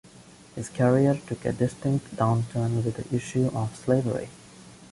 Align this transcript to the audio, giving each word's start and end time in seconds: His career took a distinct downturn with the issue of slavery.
His 0.55 0.67
career 0.67 1.21
took 1.27 1.45
a 1.45 1.51
distinct 1.53 2.15
downturn 2.15 2.83
with 2.83 2.95
the 2.95 3.15
issue 3.15 3.51
of 3.53 3.75
slavery. 3.77 4.29